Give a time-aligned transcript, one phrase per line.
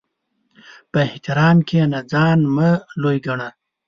[0.91, 2.69] په احترام کښېنه، ځان مه
[3.01, 3.49] لوی ګڼه.